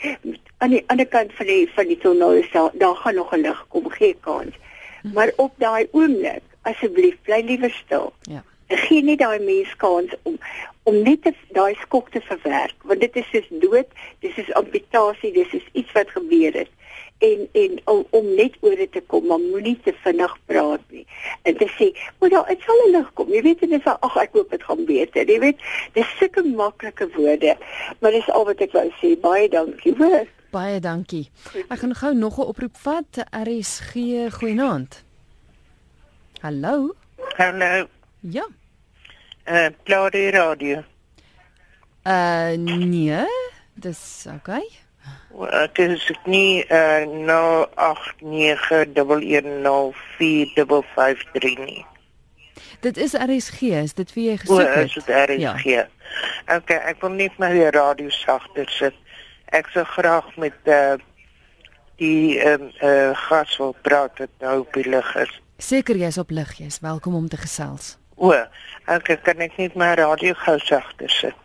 [0.65, 3.63] aan die ander kant van die van die toneel stel, daar gaan nog 'n lig
[3.71, 4.59] kom, gee kans.
[5.03, 5.13] Mm.
[5.13, 8.11] Maar op daai oomblik, asseblief, bly liewer stil.
[8.27, 10.39] Ja gee nie daai mens kans om
[10.83, 13.87] om net daai skok te verwerk want dit is soos dood
[14.23, 16.71] dis is amputasie dis is iets wat gebeur het.
[17.17, 21.05] En en om, om net oor dit te kom maar moenie te vinnig praat nie.
[21.41, 23.31] En te sê maar daar dit sal lig kom.
[23.33, 25.25] Jy weet dit is ag ek hoop dit gaan beter.
[25.25, 27.55] Jy weet dis sulke maklike woorde
[27.99, 29.15] maar dis al wat ek wou sê.
[29.21, 30.27] Baie dankie hoor.
[30.51, 31.27] Baie dankie.
[31.67, 33.25] Ek gaan gou nog 'n oproep vat.
[33.31, 33.93] RSG
[34.39, 35.03] goeienaand.
[36.41, 36.93] Hallo?
[37.37, 37.87] Hallo.
[38.21, 38.47] Ja.
[39.47, 40.83] Eh uh, klaar die radio.
[42.03, 43.25] Uh nee,
[43.73, 44.67] dis okay.
[45.73, 48.19] Dit is nie eh uh, 0891104553
[51.65, 51.85] nie.
[52.79, 54.75] Dit is RSG, is dit wie jy gesoek het?
[54.77, 55.63] O, is dit RSG.
[55.63, 55.87] Ja.
[56.55, 58.95] Okay, ek wil net my radio sagter sit.
[59.55, 60.97] Ek sou graag met eh uh,
[61.95, 65.41] die ehm um, eh uh, gas wil praat wat nou op die lig is.
[65.57, 67.97] Seker jy's op lig, jy's welkom om te gesels.
[68.17, 68.33] O,
[68.89, 71.37] ek kan ek net my radio gou sagter sit.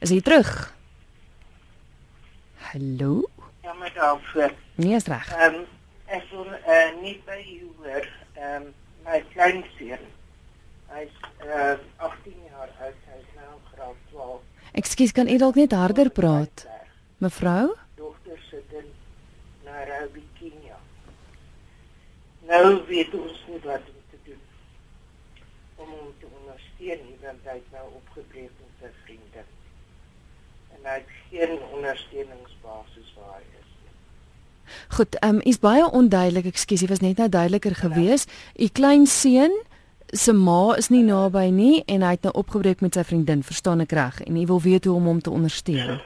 [0.05, 0.77] Is jy terug?
[2.69, 3.33] Hallo?
[3.65, 4.53] Ja, my dogter.
[4.77, 5.25] Nee, is reg.
[5.33, 5.65] Ehm um,
[6.13, 8.05] ek wil uh, nie by u hoor.
[8.37, 10.05] Ehm um, my kleinseun.
[10.93, 11.15] Hy's
[11.47, 14.41] uh 18 jaar oud, hy's nou graad 12.
[14.83, 16.67] Ekskuus, kan u dalk net harder praat?
[17.23, 17.75] Mevrou?
[17.97, 18.89] Dogter sit in
[19.65, 20.79] Nairobi, Kenia.
[22.49, 24.41] Nou weet ons nie wat om te doen.
[25.77, 29.45] Om hom te ondersteun, want hy het nou opgebreek met sy vriende.
[30.77, 33.72] En hy het geen ondersteuningsbasis waar hy is.
[34.97, 36.47] Goed, ehm um, is baie onduidelik.
[36.47, 38.27] Ekskuus, jy was net nou duideliker gewees.
[38.59, 39.53] U klein seun
[40.13, 43.81] se ma is nie naby nie en hy het nou opgebreek met sy vriendin, verstaan
[43.81, 44.21] ek reg?
[44.27, 46.01] En hy wil weet hoe om hom te ondersteun.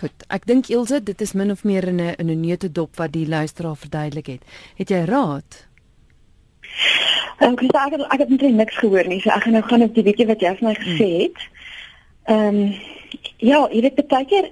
[0.00, 3.12] Goed, ek dink Ilse, dit is min of meer in 'n in 'n neutedop wat
[3.12, 4.42] die luisteraar verduidelik het.
[4.76, 5.66] Het jy raad?
[7.40, 9.20] Um, ek het ek het net niks gehoor nie.
[9.20, 11.38] So ek gaan nou gaan op die bietjie wat jy vir my gesê het.
[12.24, 12.74] Ehm um,
[13.36, 14.50] ja, jy weet baie keer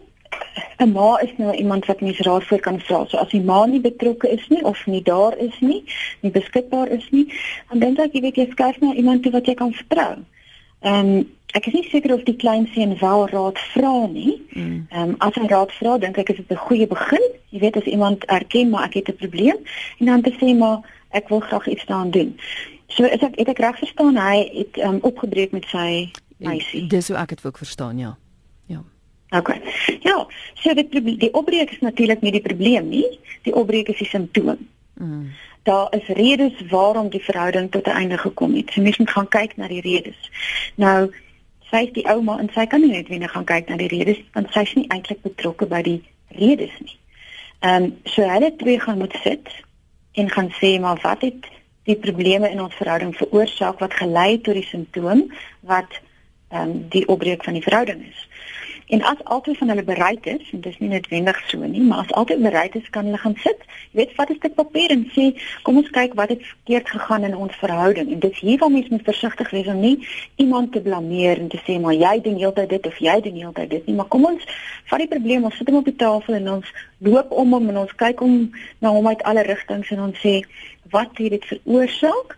[0.79, 3.05] 'n ma is nou iemand wat mens raad voor kan vra.
[3.09, 5.85] So as die ma nie betrokke is nie of nie daar is nie,
[6.21, 7.27] nie beskikbaar is nie,
[7.69, 10.15] dan dink ek jy weet jy skuif na iemand toe wat jy kan vertrou.
[10.81, 14.37] Ehm um, ek is nie seker of die klein seun wel raad vra nie.
[14.53, 14.87] Mm.
[14.91, 17.25] Ehm um, as hy raad vra, dink ek is dit 'n goeie begin.
[17.51, 19.59] Jy weet as iemand erken maar ek het 'n probleem
[19.99, 20.79] en dan te sê maar
[21.11, 22.37] ek wil graag iets daaraan doen.
[22.87, 26.87] So is ek het ek reg verstaan hy het um, opgebreek met sy meisie.
[26.87, 28.17] Dis hoe ek dit ook verstaan, ja.
[29.31, 29.55] OK.
[30.01, 33.07] Ja, so dit die opbreek is natuurlik nie die probleem nie.
[33.43, 34.69] Die opbreek is die simptoom.
[34.95, 35.31] Mm.
[35.63, 38.71] Daar is redes waarom die verhouding tot 'n einde gekom het.
[38.73, 40.31] So mens moet gaan kyk na die redes.
[40.75, 41.11] Nou,
[41.71, 44.21] sy is die ouma en sy kan nie net weer gaan kyk na die redes
[44.33, 46.97] want sy is nie eintlik betrokke by die redes nie.
[47.61, 49.49] Ehm um, so hulle twee gaan moet sit
[50.13, 51.49] en gaan sê maar wat het
[51.89, 55.27] die probleme in ons verhouding veroorsaak wat gelei het tot die simptoom
[55.61, 56.01] wat
[56.49, 58.27] ehm um, die opbreek van die verhouding is.
[58.89, 61.99] En as albei van hulle bereid is, en dit is nie noodwendig so nie, maar
[61.99, 63.61] as albei bereid is, kan hulle gaan sit.
[63.93, 65.27] Weet, vat 'n stuk papier en sê,
[65.63, 68.13] kom ons kyk wat het verkeerd gegaan in ons verhouding.
[68.13, 71.49] En dit is hier waar mens moet versigtig wees om nie iemand te blameer en
[71.49, 74.25] te sê maar jy doen heeltyd dit of jy doen heeltyd dit nie, maar kom
[74.25, 74.45] ons
[74.85, 77.77] vat die probleem, ons sit hom op die tafel en ons loop om hom en
[77.85, 80.41] ons kyk hom na hom uit alle rigtings en ons sê
[80.91, 82.37] wat het dit veroorsaak?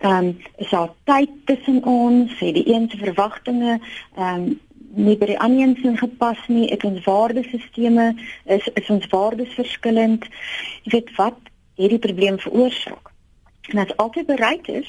[0.00, 2.38] Ehm um, is daar tyd tussen ons?
[2.38, 3.78] Het die een se verwagtinge
[4.16, 4.60] ehm um,
[4.94, 6.68] nie by die ander een gepas nie.
[6.70, 8.12] Het ons waardesisteme
[8.44, 10.26] is is ons waardes verskillend.
[10.84, 11.38] Jy weet wat
[11.80, 13.10] hierdie probleem veroorsaak.
[13.70, 14.88] En as altyd bereid is,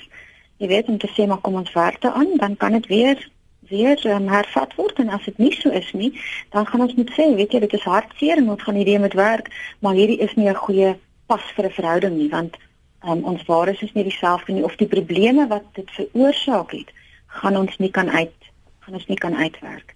[0.58, 3.32] jy weet om te sê maar kom ons werk daaraan, dan kan dit weer
[3.70, 6.12] weer um, hervat word en as dit nie so is nie,
[6.52, 9.16] dan gaan ons moet sê, weet jy, dit is hartseer en ons gaan hierdie met
[9.18, 9.48] werk,
[9.80, 10.98] maar hierdie is nie 'n goeie
[11.32, 12.58] pas vir 'n verhouding nie, want
[13.08, 16.92] um, ons waardes is nie dieselfde nie of die probleme wat dit veroorsaak het,
[17.28, 18.43] gaan ons nie kan uit
[18.84, 19.96] gaan ons nie kan uitwerk.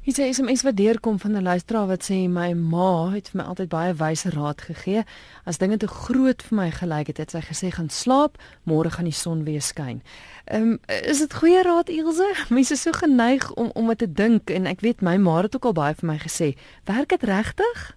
[0.00, 3.48] Hier sê SMS wat deurkom van 'n luisteraar wat sê my ma het vir my
[3.48, 5.02] altyd baie wyse raad gegee.
[5.44, 9.04] As dinge te groot vir my gelyk het, het sy gesê gaan slaap, môre gaan
[9.04, 10.02] die son weer skyn.
[10.44, 12.34] Ehm um, is dit goeie raad Ilse?
[12.48, 15.54] Mense is so geneig om om dit te dink en ek weet my ma het
[15.54, 17.96] ook al baie vir my gesê, werk dit regtig?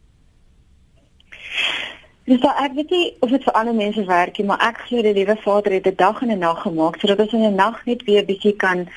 [2.23, 5.01] Dis so, ek weet nie of dit vir ander mense werk nie, maar ek glo
[5.01, 7.85] die Liewe Vader het 'n dag en 'n nag gemaak sodat ons in 'n nag
[7.85, 8.87] net weer bietjie kan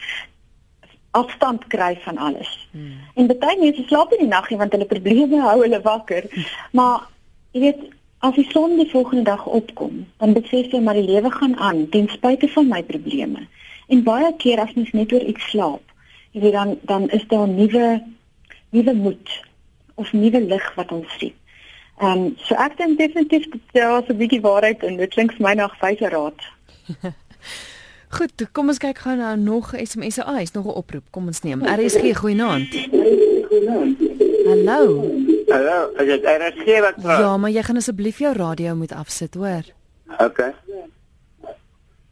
[1.10, 2.68] afstand kry van alles.
[2.70, 2.92] Hmm.
[3.14, 6.26] En baie mense slaap in die nag nie want hulle probleme hou hulle wakker.
[6.72, 7.06] Maar
[7.52, 7.84] jy weet,
[8.18, 11.88] as die son die volgende dag opkom, dan besef jy maar die lewe gaan aan
[11.88, 13.46] ten spyte van my probleme.
[13.86, 15.82] En baie keer as mens net oor iets slaap,
[16.32, 18.02] jy weet dan dan is daar 'n nuwe
[18.70, 19.42] nuwe moed
[19.94, 21.34] of nuwe lig wat ons sien.
[21.98, 25.42] Ehm um, so ek dink definitief dit is 'n bietjie waarheid en dit klink vir
[25.48, 26.40] my na wyse raad.
[28.16, 30.16] Goed, kom ons kyk gou nou nog SMS.
[30.24, 31.04] Ah, is nog 'n oproep.
[31.10, 31.60] Kom ons neem.
[31.60, 32.72] RSG goeienaand.
[34.48, 35.04] Hallo.
[35.46, 37.18] Hallo, is dit RSG wat praat?
[37.18, 39.64] Ja, maar jy gaan asseblief jou radio moet afsit, hoor.
[40.18, 40.38] OK.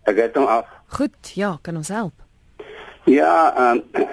[0.02, 0.66] Ek het hom af.
[0.86, 2.12] Goed, ja, kan ons help?
[3.04, 4.06] Ja, ehm um,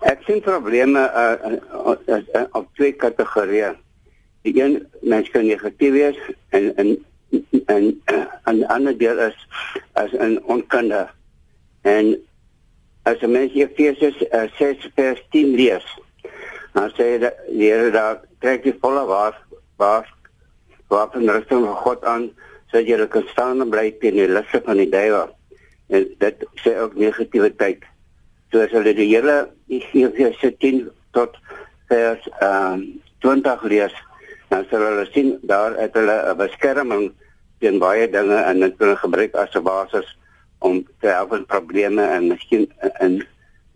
[0.00, 3.74] ek sien probleme uh, uh, uh, uh, op twee kategorieë.
[4.42, 7.04] Die een mens kan negatief wees en en
[7.66, 9.48] en uh, en die ander deel is
[9.92, 11.08] as 'n onkunde.
[11.82, 12.16] En
[13.02, 15.86] as 'n mens hier Efesiërs uh, 6 vers 10 lees,
[16.72, 19.34] dan sê die Here daar trek die volle was
[19.76, 20.06] was
[20.88, 22.30] wapen rusting van God aan
[22.70, 25.34] sodat jy kan staan en bly teen die lisse van die duiwel.
[25.88, 27.82] En dit sê ook negativiteit.
[28.52, 31.36] So as hulle die hele Efesiërs 10 tot
[31.88, 33.94] vers um, 20 lees,
[34.48, 37.12] dan sal hulle sien daar het hulle 'n beskerming
[37.60, 40.08] teen baie dinge en dit kan gebruik as 'n basis
[40.62, 43.20] om te help met probleme en miskien en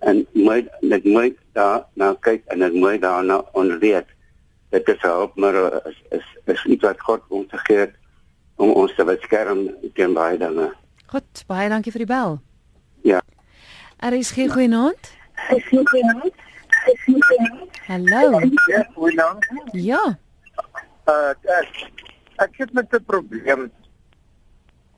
[0.07, 4.11] en moet net moet daar nou kyk en dit moet daar nou onderweet
[4.71, 7.95] dit is help maar is is, is iets wat God ons gegee het
[8.57, 10.71] om ons te beskerm teen baie dinge.
[11.13, 12.39] Goed, baie dankie vir die bel.
[13.07, 13.21] Ja.
[14.05, 15.11] Er is geen goeie naand.
[15.55, 16.45] Is nie genoeg.
[16.93, 17.81] Is nie genoeg.
[17.87, 18.41] Hallo.
[18.73, 19.47] Ja, goeienaand.
[19.73, 20.03] Ja.
[21.07, 21.83] Uh ek,
[22.43, 23.71] ek het met 'n probleem.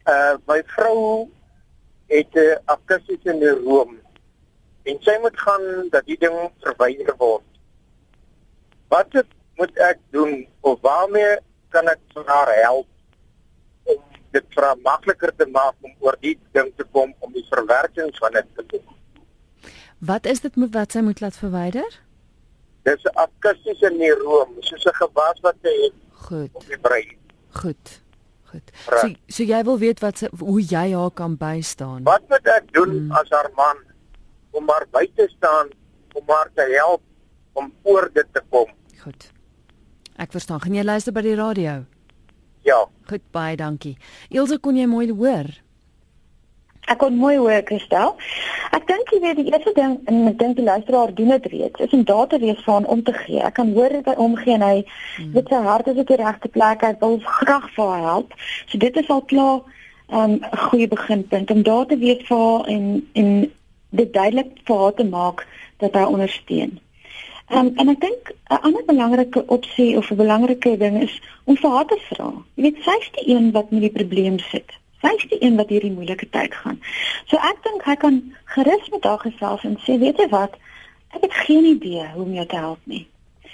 [0.09, 1.29] Uh my vrou
[2.09, 3.99] het 'n uh, akusties in die room
[4.89, 7.45] en sy moet gaan dat die ding verwyder word.
[8.89, 9.27] Wat het,
[9.59, 11.39] moet ek doen of waarmee
[11.75, 12.87] kan ek haar help
[13.85, 14.01] om
[14.33, 18.15] dit vir haar makliker te maak om oor die ding te kom om die verwerking
[18.17, 18.87] van dit te doen?
[19.99, 22.01] Wat is dit met wat sy moet laat verwyder?
[22.87, 26.51] Dis 'n akusties in die room, soos 'n gewas wat sy het Goed.
[26.55, 27.19] op die brei.
[27.51, 28.01] Goed.
[28.49, 28.71] Goed.
[28.89, 29.01] Reg.
[29.01, 32.03] So so jy wil weet wat sy, hoe jy haar kan bystaan.
[32.05, 33.11] Wat moet ek doen Hmm.
[33.13, 33.77] as haar man
[34.57, 35.69] om haar by te staan
[36.15, 37.03] om haar te help
[37.53, 38.67] om oor dit te kom?
[39.03, 39.31] Goed.
[40.17, 40.61] Ek verstaan.
[40.61, 41.85] Gaan jy luister by die radio?
[42.65, 42.87] Ja.
[43.09, 43.97] Goed, baie dankie.
[44.31, 45.47] Ilse, kon jy mooi hoor?
[46.89, 48.15] Ek kon mooi hoor, Christel.
[48.73, 51.83] Ek dink jy weet die eerste ding en ek dink die luisteraar doen dit reeds,
[51.85, 53.43] is om daar te wees hom om te gee.
[53.45, 55.35] Ek kan hoor dat hy omgee en hy mm.
[55.35, 56.87] weet sy hart is op die regte plek.
[56.87, 58.33] Hy wil graag vir haar help.
[58.73, 59.61] So dit is al klaar
[60.09, 60.35] 'n um,
[60.71, 63.31] goeie beginpunt om daar te wees vir haar en en
[63.91, 65.47] dit duidelik vir haar te maak
[65.85, 66.79] dat hy ondersteun.
[67.53, 71.71] Um, en ek dink 'n ander belangrike opsie of 'n belangrike ding is om vir
[71.71, 72.33] haar te vra.
[72.55, 74.73] Jy weet sy is die een wat met die probleem sit.
[75.03, 76.81] Sy is die een wat hierdie moeilike tyd gaan.
[77.31, 78.23] So ek dink hy kan
[78.55, 80.57] gerus met haar gesels en sê, weet jy wat?
[81.15, 83.05] Ek het geen idee hoe om jou te help nie.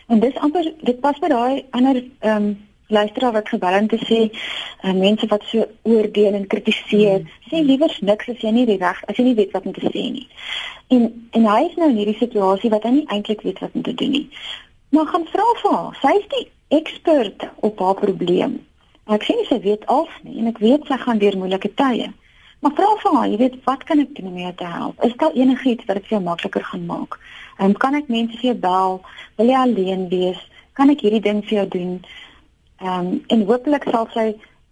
[0.08, 2.54] En dis amper dit pas by daai ander ehm um,
[2.86, 7.46] luisteraar wat gebel het om te sê uh, mense wat so oordeel en kritiseer, mm.
[7.48, 9.88] sê liewers niks as jy nie die reg as jy nie weet wat om te
[9.88, 10.26] sê nie.
[10.92, 13.86] En en hy is nou in hierdie situasie wat hy nie eintlik weet wat om
[13.86, 14.28] te doen nie.
[14.94, 15.98] Maar gaan vra vir haar.
[16.02, 16.44] Sy is die
[16.78, 18.60] ekspert op haar probleem.
[19.12, 22.08] Ek sê nie sy weet alles nie en ek weet sy gaan deur moeilike tye.
[22.64, 25.02] Maar vra vir haar, jy weet, wat kan ek doen om jou te help?
[25.04, 27.18] Is daar enigiets wat dit vir jou makliker gaan maak?
[27.58, 29.00] Ehm um, kan ek mense vir jou bel?
[29.36, 30.40] Wil jy alleen wees?
[30.72, 31.92] Kan ek hierdie ding vir jou doen?
[32.80, 34.30] Ehm um, en hopelik sal sy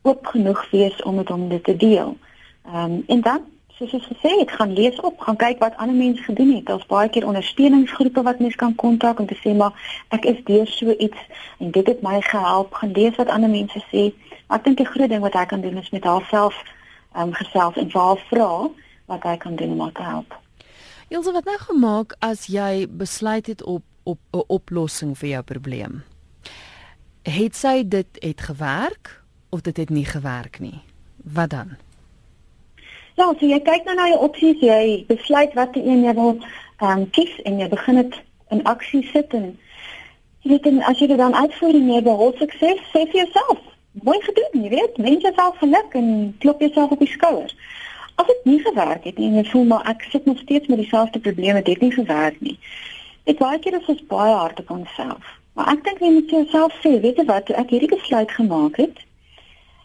[0.08, 2.16] oop genoeg wees om met hom dit te deel.
[2.64, 3.44] Ehm um, en dan
[3.88, 6.66] soos ek gesê het, gaan lees op, gaan kyk wat ander mense gedoen het.
[6.66, 9.72] Daar's baie keer ondersteuningsgroepe wat mense kan kontak om te sê maar
[10.08, 11.18] ek is deur so iets
[11.58, 12.74] en dit het my gehelp.
[12.74, 14.10] Gaan lees wat ander mense sê.
[14.48, 16.54] Ek dink die groot ding wat hy kan doen is met haarself
[17.12, 18.52] ehm um, gesels en vir haar vra
[19.12, 20.38] wat hy kan doen om haar te help.
[21.12, 26.02] Ilse, wat nou gemaak as jy besluit het op op 'n oplossing vir jou probleem?
[27.22, 30.82] Het sy dit het gewerk of dit het nie gewerk nie?
[31.16, 31.76] Wat dan?
[33.14, 36.30] Ja, so jy kyk nou na jou opsies, jy besluit watter een jy wil
[36.80, 38.14] ehm um, kies en jy begin dit
[38.54, 39.50] in aksie sit en
[40.42, 43.60] jy weet en as jy dit dan uitvoer en jy behou sukses, sê vir jouself,
[44.08, 46.08] mooi gedoen, jy weet, mense sal geluk en
[46.40, 47.54] klop jouself op die skouers.
[48.16, 50.80] As dit nie gewerk het nie en jy voel maar ek sit nog steeds met
[50.80, 52.58] dieselfde probleme, dit het nie gewerk nie.
[53.28, 55.36] Ek baie keer is ons baie hard op onsself.
[55.52, 59.04] Maar ek dink jy moet jouself sê, weet jy wat, ek hierdie besluit gemaak het,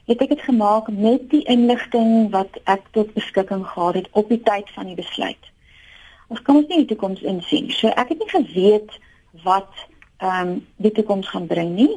[0.08, 4.39] het ek dit gemaak met die inligting wat ek tot beskikking gehad het op die
[4.43, 5.49] tyd van die besluit.
[6.32, 7.68] Ons kan ons nie die toekoms insien.
[7.72, 8.95] So ek het nie geweet
[9.43, 9.72] wat
[10.18, 11.91] ehm um, die toekoms gaan bring nie.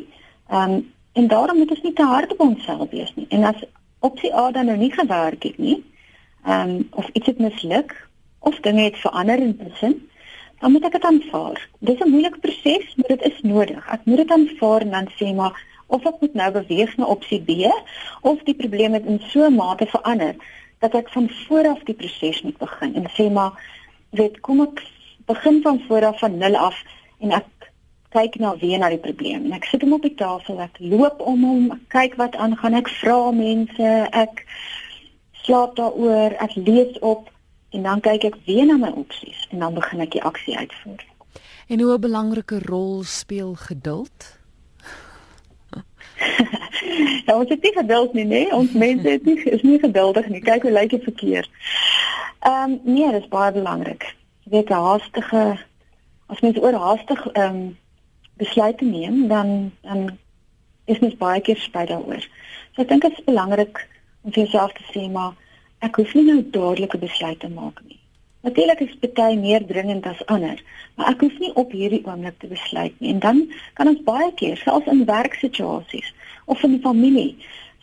[0.51, 3.27] Ehm um, en daarom moet ons nie te hard op onsself wees nie.
[3.35, 3.65] En as
[3.99, 5.83] opsie A dan nou nie gewerk het nie,
[6.45, 7.95] ehm um, of iets het misluk
[8.39, 10.09] of dinge het verander in tussen,
[10.61, 11.69] dan moet ek dit aanvaar.
[11.79, 13.89] Dis 'n moeilike proses, maar dit is nodig.
[13.89, 17.41] Ek moet dit aanvaar en dan sê maar of ek moet nou beweeg na opsie
[17.43, 17.67] B
[18.23, 20.35] of die probleem het in so 'n mate verander
[20.79, 23.53] dat ek van voor af die proses moet begin en sê maar
[24.11, 24.83] weet kom ek
[25.27, 26.77] begin van voor af van nul af
[27.21, 27.47] en ek
[28.11, 29.45] kyk nou weer na die probleem.
[29.45, 32.91] En ek sit hom op die tafel ek loop om hom kyk wat aangaan ek
[33.01, 34.43] vra mense ek
[35.45, 37.31] slaap daaroor ek lees op
[37.71, 41.07] en dan kyk ek weer na my opsies en dan begin ek die aksie uitvoer.
[41.71, 44.40] En hoe 'n belangrike rol speel geduld
[47.27, 48.55] ja, ons het nie geduld nie, nee.
[48.55, 50.41] Ons mense het nie is nie geduldig nie.
[50.45, 51.51] Kyk hoe lyk dit verkeerd.
[52.41, 54.09] Ehm um, nee, dit is baie belangrik.
[54.45, 55.45] Jy weet, haastige
[56.27, 57.79] as mens oor haastig ehm um,
[58.41, 60.19] besluite neem, dan dan
[60.85, 62.25] is mens baie keer spyt daaroor.
[62.73, 63.87] So ek dink dit is belangrik
[64.25, 65.37] om vir jouself te sê maar
[65.85, 68.00] ek hoef nie nou dadelik 'n besluit te maak nie.
[68.41, 70.63] Natuurlik is party meer dringend as ander,
[70.97, 73.13] maar ek hoef nie op hierdie oomblik te besluit nie.
[73.13, 73.41] En dan
[73.77, 76.09] kan ons baie keer, selfs in werksituasies
[76.45, 77.37] of in die familie,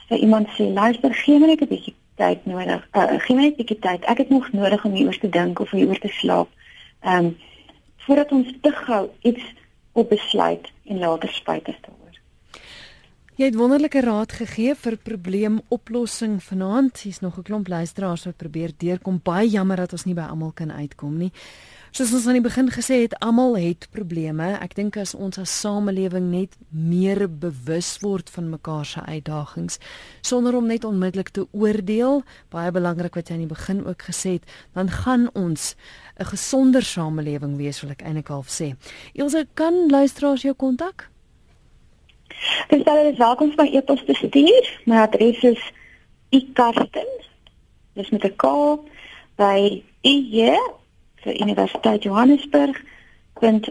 [0.07, 2.87] sê iemand sê, "Luister, gee my net 'n bietjie tyd nodig.
[2.93, 4.05] Uh, gee my net 'n bietjie tyd.
[4.05, 6.49] Ek het nog nodig om hieroor te dink of hieroor te slaap."
[7.01, 7.37] Ehm um,
[7.97, 9.43] voordat ons te gou iets
[9.91, 12.06] op besluit en later spyt is daaroor.
[13.38, 17.03] Jy het wonderlike raad gegee vir probleemoplossing vanaand.
[17.05, 19.19] Hier's nog 'n klomp luisteraars wat probeer deurkom.
[19.23, 21.31] Baie jammer dat ons nie by almal kan uitkom nie.
[21.91, 24.57] Soos ons aan die begin gesê het, almal het probleme.
[24.59, 29.77] Ek dink as ons as samelewing net meer bewus word van mekaar se uitdagings
[30.21, 34.31] sonder om net onmiddellik te oordeel, baie belangrik wat jy aan die begin ook gesê
[34.31, 35.75] het, dan gaan ons
[36.19, 38.75] 'n gesonder samelewing wees, wil ek eintlik half sê.
[39.13, 41.09] Ilse, kan luisteraars jou kontak?
[42.67, 44.81] Dis dan is welkom my e-pos te stuur.
[44.85, 45.71] My adres is
[46.29, 47.07] ikarsten.
[47.93, 48.45] Dis met 'n k
[49.35, 50.57] by ie
[51.23, 52.83] vir Universiteit Johannesburg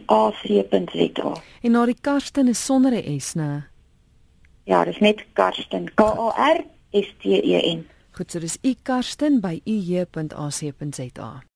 [0.07, 1.43] .ac.za.
[1.63, 3.67] En na die Karsten is sonder 'n s, né?
[4.65, 5.95] Ja, dis net Karsten.
[5.95, 7.87] K A R S T E N.
[8.11, 11.43] Goed, so dis ikarsten by ie.ac.za.